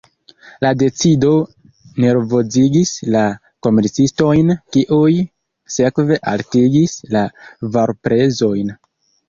La 0.65 0.69
decido 0.83 1.33
nervozigis 2.05 2.93
la 3.17 3.21
komercistojn, 3.69 4.51
kiuj 4.77 5.13
sekve 5.77 6.21
altigis 6.35 6.99
la 7.15 7.25
varprezojn. 7.79 8.77